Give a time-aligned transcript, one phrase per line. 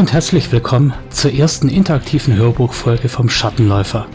[0.00, 4.06] Und herzlich willkommen zur ersten interaktiven Hörbuchfolge vom Schattenläufer.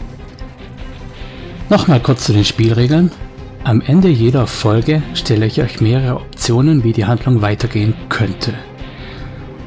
[1.70, 3.12] Nochmal kurz zu den Spielregeln.
[3.62, 8.52] Am Ende jeder Folge stelle ich euch mehrere Optionen, wie die Handlung weitergehen könnte.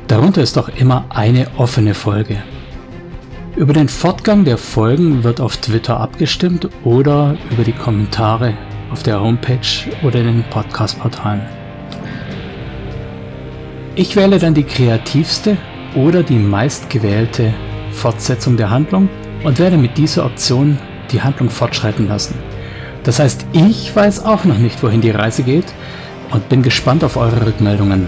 [0.07, 2.43] Darunter ist auch immer eine offene Folge.
[3.55, 8.55] Über den Fortgang der Folgen wird auf Twitter abgestimmt oder über die Kommentare
[8.91, 11.43] auf der Homepage oder in den Podcast-Portalen.
[13.95, 15.55] Ich wähle dann die kreativste
[15.99, 17.53] oder die meistgewählte
[17.91, 19.09] Fortsetzung der Handlung
[19.43, 20.77] und werde mit dieser Option
[21.11, 22.35] die Handlung fortschreiten lassen.
[23.03, 25.65] Das heißt, ich weiß auch noch nicht, wohin die Reise geht
[26.31, 28.07] und bin gespannt auf eure Rückmeldungen.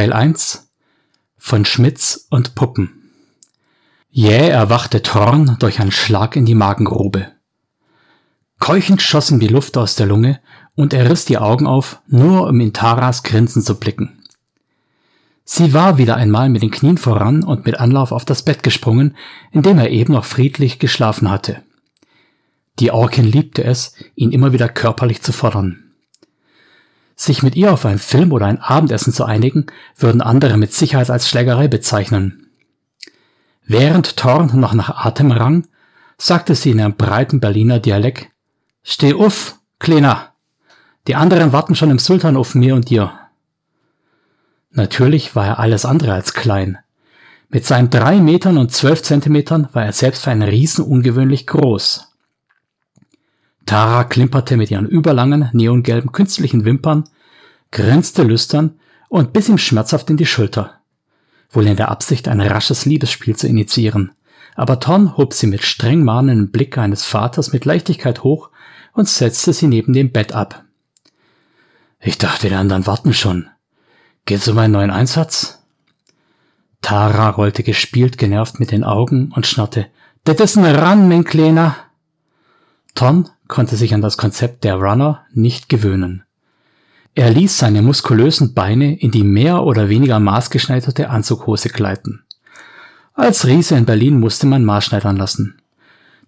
[0.00, 0.72] Teil 1
[1.36, 3.10] von Schmitz und Puppen.
[4.08, 7.32] Jäh erwachte Thorn durch einen Schlag in die Magengrube.
[8.58, 10.40] Keuchend schoss ihm die Luft aus der Lunge
[10.74, 14.22] und er riss die Augen auf, nur um in Taras Grinsen zu blicken.
[15.44, 19.18] Sie war wieder einmal mit den Knien voran und mit Anlauf auf das Bett gesprungen,
[19.52, 21.62] in dem er eben noch friedlich geschlafen hatte.
[22.78, 25.89] Die Orkin liebte es, ihn immer wieder körperlich zu fordern.
[27.20, 31.10] Sich mit ihr auf einen Film oder ein Abendessen zu einigen, würden andere mit Sicherheit
[31.10, 32.46] als Schlägerei bezeichnen.
[33.66, 35.66] Während Thorn noch nach Atem rang,
[36.16, 38.28] sagte sie in einem breiten Berliner Dialekt,
[38.82, 40.32] Steh uff, Kleiner!
[41.08, 43.12] Die anderen warten schon im Sultan auf mir und dir.
[44.70, 46.78] Natürlich war er alles andere als klein.
[47.50, 52.09] Mit seinen drei Metern und zwölf Zentimetern war er selbst für einen Riesen ungewöhnlich groß.
[53.66, 57.04] Tara klimperte mit ihren überlangen, neongelben künstlichen Wimpern,
[57.70, 58.78] grinste lüstern
[59.08, 60.80] und biss ihm schmerzhaft in die Schulter.
[61.50, 64.12] Wohl in der Absicht, ein rasches Liebesspiel zu initiieren.
[64.54, 68.50] Aber Ton hob sie mit streng mahnendem Blick eines Vaters mit Leichtigkeit hoch
[68.92, 70.64] und setzte sie neben dem Bett ab.
[72.00, 73.48] Ich dachte, die anderen warten schon.
[74.24, 75.62] Geht's um einen neuen Einsatz?
[76.82, 79.86] Tara rollte gespielt genervt mit den Augen und schnarrte.
[80.24, 81.76] Das ist ein Ran, mein Kleiner.
[82.94, 86.22] Ton konnte sich an das Konzept der Runner nicht gewöhnen.
[87.14, 92.22] Er ließ seine muskulösen Beine in die mehr oder weniger maßgeschneiderte Anzughose gleiten.
[93.12, 95.60] Als Riese in Berlin musste man maßschneidern lassen.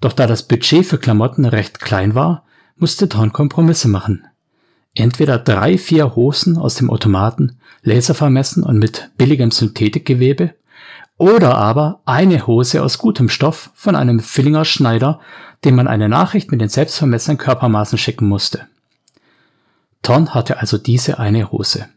[0.00, 2.44] Doch da das Budget für Klamotten recht klein war,
[2.76, 4.26] musste Thorn Kompromisse machen.
[4.94, 10.54] Entweder drei, vier Hosen aus dem Automaten, laservermessen und mit billigem Synthetikgewebe,
[11.22, 15.20] oder aber eine Hose aus gutem Stoff von einem Villinger Schneider,
[15.64, 18.66] dem man eine Nachricht mit den selbstvermessenen Körpermaßen schicken musste.
[20.02, 21.88] Ton hatte also diese eine Hose.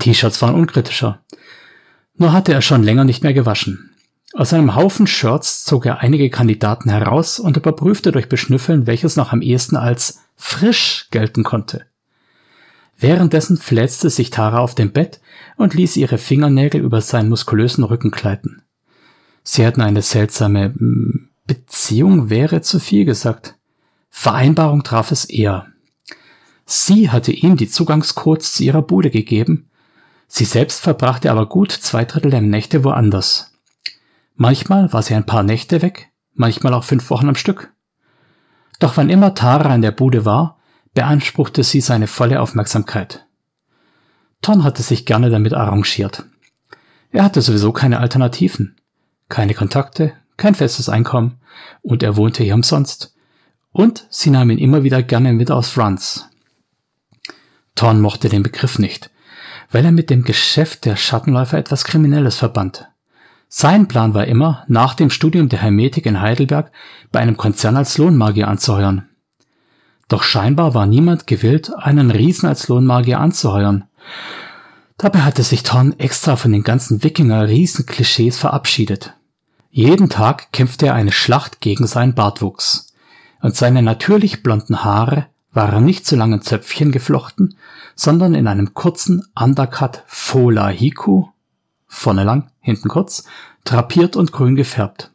[0.00, 1.20] T-Shirts waren unkritischer.
[2.16, 3.94] Nur hatte er schon länger nicht mehr gewaschen.
[4.34, 9.32] Aus einem Haufen Shirts zog er einige Kandidaten heraus und überprüfte durch Beschnüffeln, welches noch
[9.32, 11.86] am ehesten als frisch gelten konnte.
[12.98, 15.20] Währenddessen fläzte sich Tara auf dem Bett
[15.56, 18.62] und ließ ihre Fingernägel über seinen muskulösen Rücken gleiten.
[19.42, 23.54] Sie hatten eine seltsame hm, Beziehung, wäre zu viel gesagt.
[24.10, 25.66] Vereinbarung traf es eher.
[26.64, 29.68] Sie hatte ihm die Zugangscodes zu ihrer Bude gegeben,
[30.26, 33.52] sie selbst verbrachte aber gut zwei Drittel der Nächte woanders.
[34.34, 37.72] Manchmal war sie ein paar Nächte weg, manchmal auch fünf Wochen am Stück.
[38.80, 40.55] Doch wann immer Tara in der Bude war,
[40.96, 43.26] beanspruchte sie seine volle Aufmerksamkeit.
[44.40, 46.24] Ton hatte sich gerne damit arrangiert.
[47.12, 48.76] Er hatte sowieso keine Alternativen,
[49.28, 51.38] keine Kontakte, kein festes Einkommen
[51.82, 53.14] und er wohnte hier umsonst.
[53.72, 56.30] Und sie nahm ihn immer wieder gerne mit aus Runs.
[57.74, 59.10] Thorn mochte den Begriff nicht,
[59.70, 62.88] weil er mit dem Geschäft der Schattenläufer etwas Kriminelles verband.
[63.48, 66.72] Sein Plan war immer, nach dem Studium der Hermetik in Heidelberg
[67.12, 69.10] bei einem Konzern als Lohnmagier anzuheuern.
[70.08, 73.84] Doch scheinbar war niemand gewillt, einen Riesen als Lohnmagier anzuheuern.
[74.98, 79.14] Dabei hatte sich Thorn extra von den ganzen Wikinger-Riesen-Klischees verabschiedet.
[79.70, 82.94] Jeden Tag kämpfte er eine Schlacht gegen seinen Bartwuchs.
[83.42, 87.56] Und seine natürlich blonden Haare waren nicht zu langen Zöpfchen geflochten,
[87.94, 91.26] sondern in einem kurzen Undercut Fola Hiku,
[91.86, 93.24] vorne lang, hinten kurz,
[93.64, 95.10] drapiert und grün gefärbt.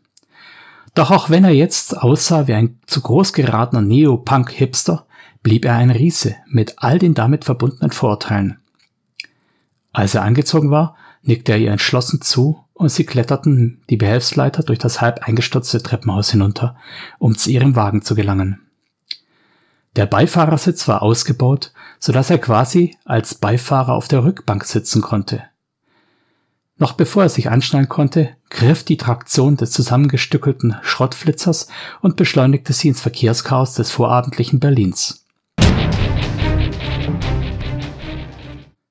[0.93, 5.05] Doch auch wenn er jetzt aussah wie ein zu groß geratener Neopunk-Hipster,
[5.41, 8.59] blieb er ein Riese mit all den damit verbundenen Vorurteilen.
[9.93, 14.79] Als er angezogen war, nickte er ihr entschlossen zu und sie kletterten die Behelfsleiter durch
[14.79, 16.75] das halb eingestürzte Treppenhaus hinunter,
[17.19, 18.61] um zu ihrem Wagen zu gelangen.
[19.95, 25.43] Der Beifahrersitz war ausgebaut, so dass er quasi als Beifahrer auf der Rückbank sitzen konnte.
[26.81, 31.67] Noch bevor er sich anschnallen konnte, griff die Traktion des zusammengestückelten Schrottflitzers
[32.01, 35.27] und beschleunigte sie ins Verkehrschaos des vorabendlichen Berlins.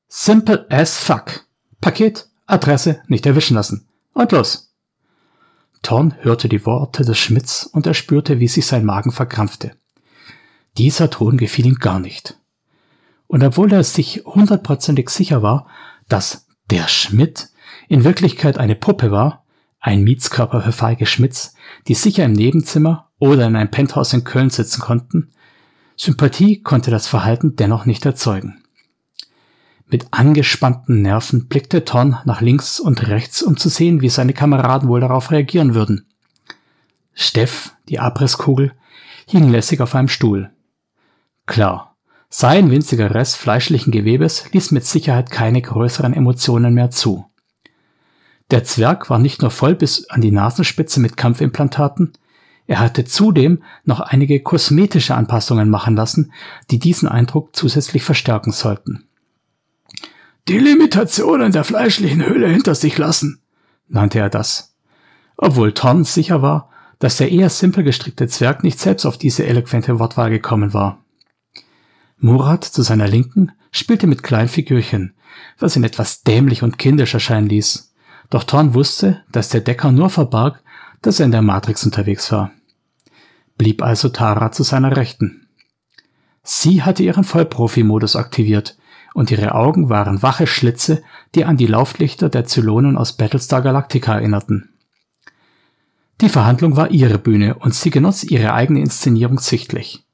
[0.06, 1.44] Simple as fuck.
[1.81, 3.88] Paket, Adresse nicht erwischen lassen.
[4.12, 4.72] Und los.
[5.82, 9.72] Thorn hörte die Worte des Schmidts und er spürte, wie sich sein Magen verkrampfte.
[10.78, 12.38] Dieser Ton gefiel ihm gar nicht.
[13.26, 15.66] Und obwohl er sich hundertprozentig sicher war,
[16.06, 17.50] dass der Schmidt
[17.88, 19.44] in Wirklichkeit eine Puppe war,
[19.80, 21.54] ein Mietskörper für Feige Schmitz,
[21.88, 25.30] die sicher im Nebenzimmer oder in einem Penthouse in Köln sitzen konnten,
[25.96, 28.62] Sympathie konnte das Verhalten dennoch nicht erzeugen.
[29.86, 34.88] Mit angespannten Nerven blickte Thorn nach links und rechts, um zu sehen, wie seine Kameraden
[34.88, 36.06] wohl darauf reagieren würden.
[37.12, 38.72] Steff, die Abrisskugel,
[39.26, 40.50] hing lässig auf einem Stuhl.
[41.46, 41.96] Klar,
[42.28, 47.29] sein winziger Rest fleischlichen Gewebes ließ mit Sicherheit keine größeren Emotionen mehr zu.
[48.50, 52.12] Der Zwerg war nicht nur voll bis an die Nasenspitze mit Kampfimplantaten,
[52.67, 56.32] er hatte zudem noch einige kosmetische Anpassungen machen lassen,
[56.70, 59.08] die diesen Eindruck zusätzlich verstärken sollten.
[60.47, 63.41] Die Limitationen der fleischlichen Hülle hinter sich lassen,
[63.88, 64.76] nannte er das.
[65.37, 66.70] Obwohl Thorn sicher war,
[67.00, 71.05] dass der eher simpel gestrickte Zwerg nicht selbst auf diese eloquente Wortwahl gekommen war.
[72.19, 75.14] Murat zu seiner Linken spielte mit Kleinfigürchen,
[75.58, 77.89] was ihn etwas dämlich und kindisch erscheinen ließ.
[78.30, 80.62] Doch Thorn wusste, dass der Decker nur verbarg,
[81.02, 82.52] dass er in der Matrix unterwegs war.
[83.58, 85.48] Blieb also Tara zu seiner Rechten.
[86.42, 88.78] Sie hatte ihren Vollprofi-Modus aktiviert
[89.12, 91.02] und ihre Augen waren wache Schlitze,
[91.34, 94.70] die an die Lauflichter der Zylonen aus Battlestar Galactica erinnerten.
[96.20, 100.04] Die Verhandlung war ihre Bühne und sie genoss ihre eigene Inszenierung sichtlich.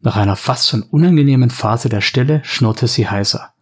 [0.00, 3.52] Nach einer fast schon unangenehmen Phase der Stille schnurrte sie heiser.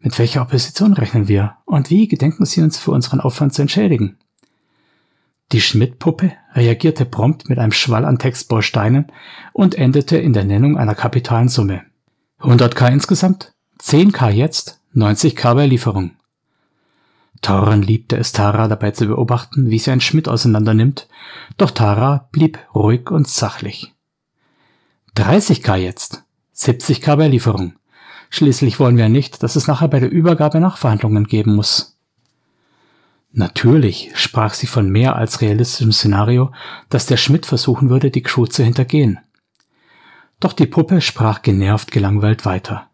[0.00, 4.16] Mit welcher Opposition rechnen wir und wie gedenken Sie uns für unseren Aufwand zu entschädigen?
[5.52, 9.12] Die Schmidt-Puppe reagierte prompt mit einem Schwall an Textbausteinen
[9.52, 11.82] und endete in der Nennung einer kapitalen Summe.
[12.40, 13.52] 100k insgesamt,
[13.82, 16.12] 10k jetzt, 90k bei Lieferung.
[17.42, 21.08] Thoran liebte es Tara dabei zu beobachten, wie sie einen Schmidt auseinandernimmt,
[21.58, 23.92] doch Tara blieb ruhig und sachlich.
[25.16, 26.22] 30k jetzt.
[26.54, 27.74] 70k bei Lieferung.
[28.30, 31.98] Schließlich wollen wir nicht, dass es nachher bei der Übergabe Nachverhandlungen geben muss.
[33.32, 36.52] Natürlich sprach sie von mehr als realistischem Szenario,
[36.88, 39.18] dass der Schmidt versuchen würde, die Crew zu hintergehen.
[40.38, 42.88] Doch die Puppe sprach genervt gelangweilt weiter.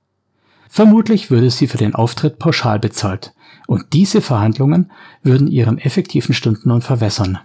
[0.69, 3.33] Vermutlich würde sie für den Auftritt pauschal bezahlt,
[3.67, 4.91] und diese Verhandlungen
[5.23, 7.39] würden ihren effektiven Stundenlohn verwässern.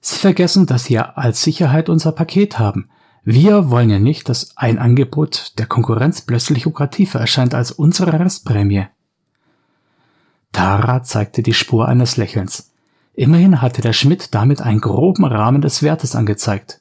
[0.00, 2.88] Sie vergessen, dass sie ja als Sicherheit unser Paket haben,
[3.24, 8.86] wir wollen ja nicht, dass ein Angebot der Konkurrenz plötzlich lukrativer erscheint als unsere Restprämie.
[10.52, 12.70] Tara zeigte die Spur eines Lächelns.
[13.14, 16.80] Immerhin hatte der Schmidt damit einen groben Rahmen des Wertes angezeigt.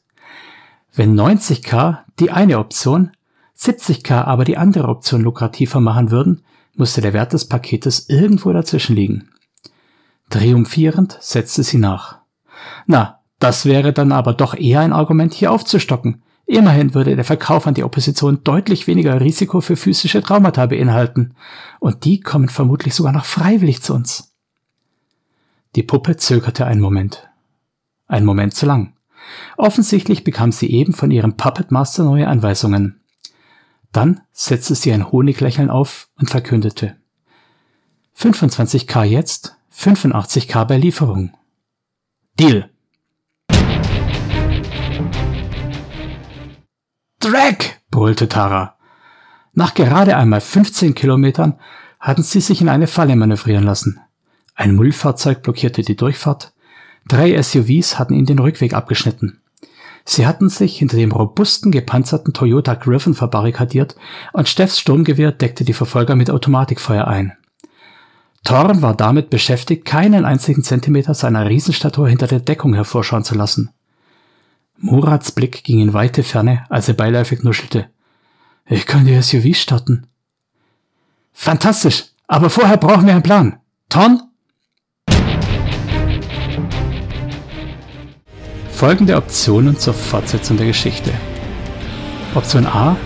[0.93, 3.11] Wenn 90k die eine Option,
[3.57, 6.43] 70k aber die andere Option lukrativer machen würden,
[6.75, 9.29] musste der Wert des Paketes irgendwo dazwischen liegen.
[10.29, 12.17] Triumphierend setzte sie nach.
[12.85, 16.23] Na, das wäre dann aber doch eher ein Argument, hier aufzustocken.
[16.45, 21.35] Immerhin würde der Verkauf an die Opposition deutlich weniger Risiko für physische Traumata beinhalten,
[21.79, 24.33] und die kommen vermutlich sogar noch freiwillig zu uns.
[25.75, 27.29] Die Puppe zögerte einen Moment.
[28.07, 28.93] Ein Moment zu lang.
[29.57, 32.99] Offensichtlich bekam sie eben von ihrem Puppet Master neue Anweisungen.
[33.91, 36.97] Dann setzte sie ein Honiglächeln auf und verkündete.
[38.17, 41.31] 25k jetzt, 85k bei Lieferung.
[42.39, 42.72] Deal!
[47.23, 47.79] Dreck!
[47.89, 48.75] brüllte Tara.
[49.53, 51.57] Nach gerade einmal 15 Kilometern
[51.97, 54.01] hatten sie sich in eine Falle manövrieren lassen.
[54.55, 56.51] Ein Müllfahrzeug blockierte die Durchfahrt.
[57.07, 59.39] Drei SUVs hatten ihnen den Rückweg abgeschnitten.
[60.03, 63.95] Sie hatten sich hinter dem robusten, gepanzerten Toyota Griffin verbarrikadiert
[64.33, 67.37] und Steffs Sturmgewehr deckte die Verfolger mit Automatikfeuer ein.
[68.43, 73.69] Thorn war damit beschäftigt, keinen einzigen Zentimeter seiner Riesenstatur hinter der Deckung hervorschauen zu lassen.
[74.85, 77.87] Murats Blick ging in weite Ferne, als er beiläufig nuschelte.
[78.65, 80.07] Ich kann die SUV starten.
[81.31, 83.59] Fantastisch, aber vorher brauchen wir einen Plan.
[83.87, 84.23] Ton?
[88.71, 91.13] Folgende Optionen zur Fortsetzung der Geschichte.
[92.35, 92.97] Option A.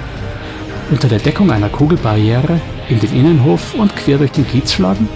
[0.89, 5.07] Unter der Deckung einer Kugelbarriere in den Innenhof und quer durch den Kiez schlagen.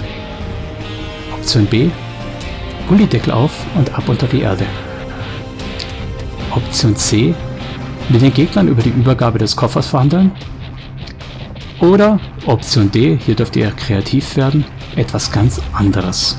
[1.33, 1.89] Option B,
[2.87, 4.67] Gullideckel auf und ab unter die Erde.
[6.51, 7.33] Option C,
[8.09, 10.31] mit den Gegnern über die Übergabe des Koffers verhandeln.
[11.79, 14.65] Oder Option D, hier dürft ihr kreativ werden,
[14.95, 16.37] etwas ganz anderes.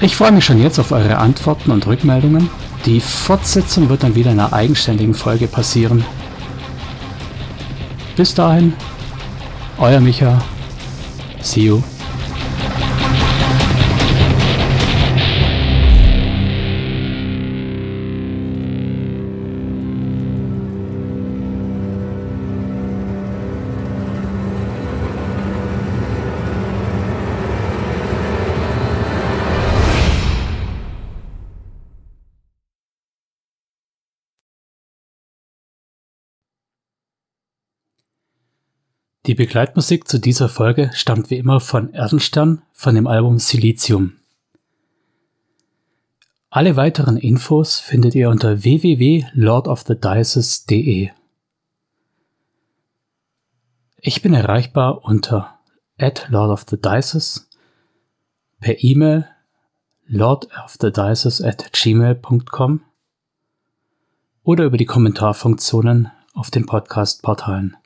[0.00, 2.48] Ich freue mich schon jetzt auf eure Antworten und Rückmeldungen.
[2.86, 6.04] Die Fortsetzung wird dann wieder in einer eigenständigen Folge passieren.
[8.16, 8.72] Bis dahin,
[9.78, 10.42] euer Micha.
[11.42, 11.82] See you.
[39.26, 44.14] Die Begleitmusik zu dieser Folge stammt wie immer von Erdenstern von dem Album Silizium.
[46.48, 51.10] Alle weiteren Infos findet ihr unter www.lordofthedices.de.
[53.98, 55.58] Ich bin erreichbar unter
[55.98, 57.50] at lordofthedices,
[58.58, 59.28] per E-Mail
[60.06, 62.80] lordofthedices at gmail.com
[64.42, 67.76] oder über die Kommentarfunktionen auf den Podcast-Portalen.